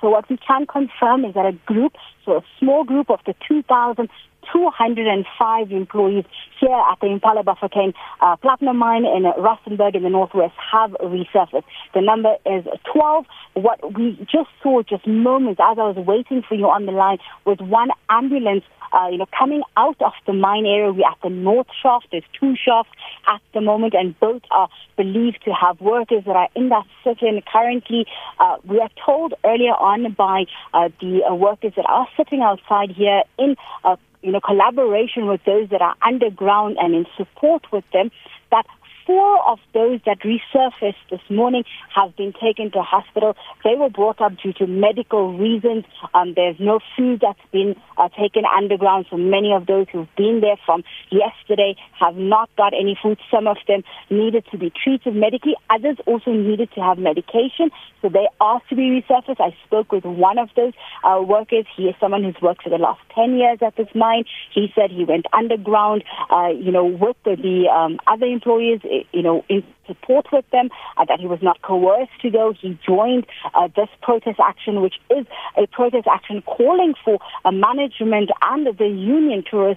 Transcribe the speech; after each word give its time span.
So 0.00 0.08
what 0.08 0.26
we 0.30 0.38
can 0.38 0.64
confirm 0.66 1.26
is 1.26 1.34
that 1.34 1.44
a 1.44 1.52
group, 1.66 1.92
so 2.24 2.38
a 2.38 2.42
small 2.58 2.84
group 2.84 3.10
of 3.10 3.20
the 3.26 3.34
2,000 3.46 4.08
205 4.52 5.72
employees 5.72 6.24
here 6.60 6.82
at 6.90 6.98
the 7.00 7.06
Impala 7.06 7.42
Bafokeng 7.42 7.94
uh, 8.20 8.36
platinum 8.36 8.78
mine 8.78 9.04
in 9.04 9.24
Rustenburg 9.24 9.94
in 9.94 10.02
the 10.02 10.10
northwest 10.10 10.54
have 10.72 10.90
resurfaced. 10.92 11.64
The 11.94 12.00
number 12.00 12.36
is 12.46 12.64
12. 12.92 13.24
What 13.54 13.94
we 13.94 14.16
just 14.30 14.50
saw 14.62 14.82
just 14.82 15.06
moments 15.06 15.60
as 15.62 15.78
I 15.78 15.82
was 15.82 15.96
waiting 15.96 16.42
for 16.48 16.54
you 16.54 16.66
on 16.66 16.86
the 16.86 16.92
line 16.92 17.18
was 17.44 17.58
one 17.60 17.90
ambulance 18.08 18.64
uh, 18.92 19.08
you 19.08 19.18
know, 19.18 19.26
coming 19.36 19.62
out 19.76 20.00
of 20.02 20.12
the 20.26 20.32
mine 20.32 20.66
area. 20.66 20.92
We're 20.92 21.08
at 21.08 21.18
the 21.22 21.30
north 21.30 21.68
shaft. 21.82 22.08
There's 22.10 22.24
two 22.38 22.54
shafts 22.56 22.92
at 23.26 23.40
the 23.54 23.60
moment, 23.60 23.94
and 23.94 24.18
both 24.20 24.42
are 24.50 24.68
believed 24.96 25.40
to 25.44 25.52
have 25.52 25.80
workers 25.80 26.24
that 26.26 26.36
are 26.36 26.48
in 26.54 26.68
that 26.68 26.84
section 27.02 27.40
currently. 27.50 28.06
Uh, 28.38 28.56
we 28.64 28.80
are 28.80 28.90
told 29.04 29.34
earlier 29.44 29.72
on 29.72 30.12
by 30.12 30.44
uh, 30.74 30.88
the 31.00 31.22
uh, 31.24 31.34
workers 31.34 31.72
that 31.76 31.86
are 31.88 32.06
sitting 32.16 32.42
outside 32.42 32.90
here 32.90 33.22
in 33.38 33.56
uh, 33.84 33.96
you 34.22 34.32
know, 34.32 34.40
collaboration 34.40 35.26
with 35.26 35.40
those 35.44 35.68
that 35.70 35.82
are 35.82 35.96
underground 36.06 36.76
and 36.80 36.94
in 36.94 37.06
support 37.16 37.64
with 37.72 37.84
them, 37.92 38.10
that 38.50 38.66
four 39.06 39.48
of 39.48 39.58
those 39.74 40.00
that 40.06 40.18
resurfaced 40.20 41.02
this 41.10 41.20
morning 41.30 41.64
have 41.94 42.16
been 42.16 42.32
taken 42.32 42.70
to 42.72 42.82
hospital. 42.82 43.36
They 43.64 43.74
were 43.74 43.90
brought 43.90 44.20
up 44.20 44.32
due 44.42 44.52
to 44.54 44.66
medical 44.66 45.36
reasons. 45.36 45.84
Um, 46.14 46.34
there's 46.34 46.56
no 46.58 46.80
food 46.96 47.20
that's 47.22 47.38
been 47.52 47.74
uh, 47.96 48.08
taken 48.08 48.44
underground, 48.44 49.06
so 49.10 49.16
many 49.16 49.52
of 49.52 49.66
those 49.66 49.86
who've 49.92 50.08
been 50.16 50.40
there 50.40 50.56
from 50.64 50.84
yesterday 51.10 51.76
have 51.98 52.16
not 52.16 52.50
got 52.56 52.72
any 52.74 52.98
food. 53.02 53.18
Some 53.30 53.46
of 53.46 53.56
them 53.66 53.82
needed 54.10 54.44
to 54.50 54.58
be 54.58 54.70
treated 54.70 55.14
medically. 55.14 55.54
Others 55.70 55.98
also 56.06 56.32
needed 56.32 56.70
to 56.74 56.80
have 56.80 56.98
medication, 56.98 57.70
so 58.00 58.08
they 58.08 58.28
asked 58.40 58.68
to 58.70 58.76
be 58.76 59.02
resurfaced. 59.02 59.40
I 59.40 59.56
spoke 59.66 59.92
with 59.92 60.04
one 60.04 60.38
of 60.38 60.48
those 60.56 60.72
uh, 61.04 61.22
workers. 61.22 61.66
He 61.76 61.84
is 61.84 61.94
someone 62.00 62.24
who's 62.24 62.40
worked 62.42 62.62
for 62.62 62.70
the 62.70 62.78
last 62.78 63.00
10 63.14 63.36
years 63.36 63.58
at 63.64 63.76
this 63.76 63.88
mine. 63.94 64.24
He 64.52 64.72
said 64.74 64.90
he 64.90 65.04
went 65.04 65.26
underground, 65.32 66.04
uh, 66.30 66.48
you 66.48 66.72
know, 66.72 66.84
with 66.84 67.16
the, 67.24 67.36
the 67.36 67.68
um, 67.68 67.98
other 68.06 68.26
employees 68.26 68.80
you 69.12 69.22
know, 69.22 69.44
in 69.48 69.62
support 69.86 70.26
with 70.32 70.44
them, 70.50 70.68
uh, 70.96 71.04
that 71.04 71.20
he 71.20 71.26
was 71.26 71.40
not 71.42 71.60
coerced 71.62 72.12
to 72.22 72.30
go. 72.30 72.52
He 72.52 72.78
joined 72.86 73.26
uh, 73.54 73.68
this 73.74 73.88
protest 74.02 74.38
action, 74.40 74.80
which 74.80 74.94
is 75.10 75.26
a 75.56 75.66
protest 75.66 76.06
action 76.10 76.42
calling 76.42 76.94
for 77.04 77.18
a 77.44 77.52
management 77.52 78.30
and 78.42 78.66
the 78.66 78.88
union 78.88 79.44
to 79.50 79.76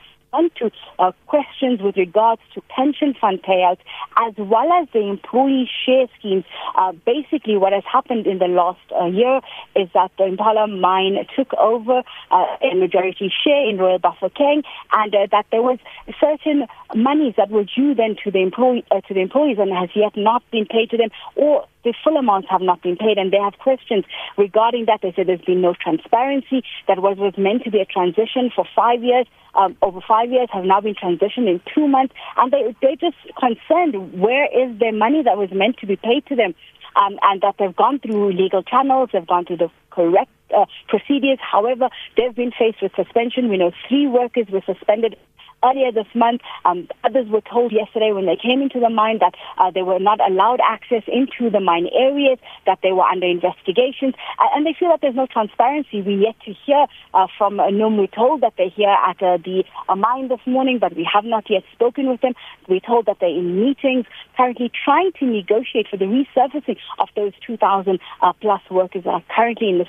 to 0.58 0.72
uh, 1.00 1.12
questions 1.28 1.82
with 1.82 1.98
regards 1.98 2.42
to 2.54 2.62
pension 2.70 3.14
fund 3.20 3.42
payouts 3.42 3.80
as 4.18 4.34
well 4.38 4.72
as 4.74 4.88
the 4.94 5.00
employee 5.00 5.70
share 5.86 6.08
schemes. 6.20 6.44
Uh, 6.76 6.92
basically, 7.06 7.58
what 7.58 7.74
has 7.74 7.84
happened 7.92 8.28
in 8.28 8.40
the 8.40 8.48
last 8.48 8.80
uh, 9.00 9.06
year 9.06 9.42
is 9.76 9.90
that 9.94 10.12
the 10.18 10.26
Impala 10.26 10.68
mine 10.68 11.18
took 11.36 11.54
over 11.56 12.04
uh, 12.32 12.46
a 12.62 12.76
majority 12.76 13.32
share 13.44 13.70
in 13.70 13.78
Royal 13.78 14.00
Bafokeng 14.00 14.64
and 14.94 15.16
uh, 15.16 15.28
that 15.32 15.46
there 15.52 15.62
was 15.62 15.80
certain 16.20 16.66
monies 16.96 17.34
that 17.38 17.50
were 17.50 17.64
due 17.64 17.96
then 17.96 18.16
to 18.24 18.32
the 18.32 18.40
employee 18.40 18.86
uh, 18.92 19.02
to 19.02 19.14
the 19.14 19.22
employees 19.22 19.58
and 19.60 19.72
has 19.72 19.90
yet 19.96 20.16
not 20.16 20.44
been 20.52 20.66
paid 20.66 20.90
to 20.92 20.98
them 20.98 21.10
or 21.36 21.68
the 21.86 21.94
full 22.04 22.18
amounts 22.18 22.50
have 22.50 22.62
not 22.62 22.82
been 22.82 22.98
paid 22.98 23.18
and 23.18 23.32
they 23.32 23.38
have 23.38 23.58
questions 23.60 24.04
regarding 24.38 24.86
that. 24.86 25.00
They 25.02 25.14
said 25.16 25.28
there's 25.28 25.42
been 25.42 25.62
no 25.62 25.76
transparency, 25.80 26.64
that 26.88 27.00
what 27.00 27.18
was 27.18 27.38
meant 27.38 27.64
to 27.64 27.72
be 27.72 27.80
a 27.80 27.86
transition 27.86 28.52
for 28.54 28.66
five 28.76 29.04
years, 29.04 29.28
um, 29.54 29.78
over 29.82 30.02
five 30.06 30.25
years, 30.30 30.50
have 30.52 30.66
now 30.66 30.82
been 30.82 30.96
transitioned 30.96 31.48
in 31.48 31.62
two 31.74 31.88
months. 31.88 32.14
And 32.38 32.52
they, 32.52 32.76
they're 32.82 32.96
just 32.96 33.18
concerned 33.38 34.20
where 34.20 34.46
is 34.46 34.80
their 34.80 34.94
money 34.94 35.24
that 35.24 35.38
was 35.38 35.50
meant 35.52 35.78
to 35.80 35.88
be 35.88 35.96
paid 35.96 36.26
to 36.28 36.36
them 36.36 36.54
um, 36.96 37.20
and 37.22 37.42
that 37.42 37.56
they've 37.60 37.76
gone 37.76 38.00
through 38.00 38.34
legal 38.34 38.64
channels, 38.64 39.10
they've 39.14 39.28
gone 39.28 39.46
through 39.46 39.58
the 39.58 39.70
correct 39.90 40.32
uh, 40.56 40.66
procedures. 40.88 41.40
However, 41.42 41.90
they've 42.18 42.36
been 42.36 42.52
faced 42.52 42.82
with 42.82 42.92
suspension. 42.96 43.50
We 43.50 43.58
know 43.58 43.72
three 43.88 44.08
workers 44.08 44.48
were 44.50 44.62
suspended 44.66 45.18
earlier 45.64 45.92
this 45.92 46.08
month. 46.14 46.42
Um, 46.66 46.88
others 47.04 47.28
were 47.30 47.42
told 47.42 47.72
yesterday 47.72 48.12
when 48.12 48.26
they 48.26 48.38
came 48.38 48.62
into 48.62 48.80
the 48.80 48.90
mine 48.90 49.20
that 49.20 49.34
uh, 49.58 49.72
they 49.72 49.82
were 49.82 50.00
not 50.00 50.20
allowed 50.20 50.60
access 50.62 51.04
into 51.08 51.50
the 51.50 51.60
mine 51.60 51.88
areas, 51.94 52.40
that 52.66 52.80
they 52.84 52.92
were 52.92 53.04
under 53.04 53.28
investigations, 53.28 54.14
uh, 54.40 54.48
and 54.56 54.66
they 54.66 54.76
feel 54.78 54.90
that 54.90 55.00
there's 55.02 55.16
no 55.16 55.28
transparency. 55.28 56.02
We 56.02 56.16
yet 56.16 56.36
to 56.46 56.54
hear 56.66 56.86
uh, 57.14 57.28
from 57.38 57.60
uh, 57.60 57.70
NUM. 57.70 57.98
We're 57.98 58.08
told 58.08 58.42
that 58.42 58.54
they're 58.58 58.70
here 58.70 58.90
at 58.90 59.22
uh, 59.22 59.38
the 59.38 59.64
uh, 59.90 59.96
mine 59.96 60.28
this 60.28 60.46
morning, 60.46 60.80
but 60.80 60.96
we 60.96 61.08
have 61.12 61.26
not 61.26 61.50
yet 61.50 61.64
spoken 61.74 62.10
with 62.10 62.22
them. 62.22 62.34
We're 62.68 62.80
told 62.80 63.06
that 63.08 63.18
they're 63.20 63.30
in 63.30 63.62
meetings 63.62 64.06
currently 64.38 64.72
trying 64.84 65.12
to 65.20 65.26
negotiate 65.26 65.88
for 65.90 65.98
the 65.98 66.06
resurfacing 66.06 66.78
of 67.00 67.10
those 67.16 67.34
2,000 67.46 68.00
uh, 68.22 68.34
plus 68.42 68.62
workers 68.70 69.04
that 69.04 69.10
are 69.10 69.24
currently 69.36 69.70
in 69.70 69.78
the 69.78 69.86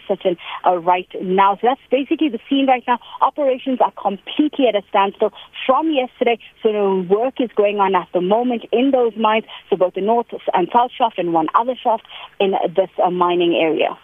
uh, 0.65 0.77
right 0.77 1.09
now. 1.21 1.57
So 1.57 1.69
that's 1.69 1.81
basically 1.91 2.29
the 2.29 2.39
scene 2.49 2.67
right 2.67 2.85
now. 2.87 2.99
Operations 3.21 3.79
are 3.81 3.93
completely 3.93 4.67
at 4.69 4.75
a 4.75 4.83
standstill 4.89 5.33
from 5.67 5.91
yesterday. 5.91 6.39
So 6.63 7.03
work 7.11 7.35
is 7.41 7.51
going 7.57 7.79
on 7.79 7.95
at 7.95 8.09
the 8.15 8.21
moment 8.21 8.65
in 8.73 8.93
those 8.93 9.17
mines, 9.17 9.45
so 9.69 9.77
both 9.77 9.95
the 9.95 10.01
north 10.01 10.29
and 10.55 10.69
south 10.73 10.93
shaft 10.97 11.19
and 11.19 11.33
one 11.33 11.49
other 11.55 11.75
shaft 11.75 12.05
in 12.41 12.53
this 12.75 12.91
uh, 13.05 13.11
mining 13.11 13.55
area. 13.61 13.99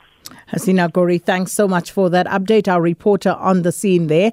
Hasina 0.53 0.93
Gori, 0.93 1.19
thanks 1.19 1.53
so 1.53 1.67
much 1.69 1.91
for 1.93 2.11
that 2.11 2.27
update. 2.27 2.69
Our 2.69 2.83
reporter 2.83 3.31
on 3.31 3.63
the 3.63 3.73
scene 3.73 4.09
there. 4.09 4.33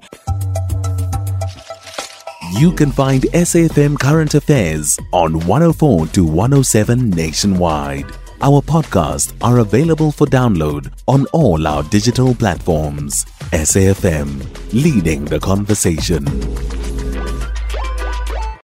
You 2.58 2.72
can 2.72 2.90
find 2.90 3.22
SAFM 3.22 3.98
Current 3.98 4.34
Affairs 4.34 4.98
on 5.12 5.38
104 5.46 6.06
to 6.08 6.24
107 6.24 7.10
nationwide. 7.10 8.06
Our 8.42 8.60
podcasts 8.60 9.34
are 9.40 9.58
available 9.58 10.10
for 10.10 10.26
download 10.26 10.92
on 11.06 11.26
all 11.26 11.66
our 11.66 11.82
digital 11.84 12.34
platforms. 12.34 13.24
SAFM, 13.52 14.72
leading 14.72 15.26
the 15.26 15.38
conversation. 15.38 16.24